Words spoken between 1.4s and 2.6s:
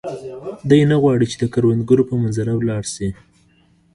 کروندګرو په منظره